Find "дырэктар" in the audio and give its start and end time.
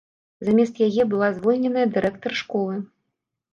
1.99-2.31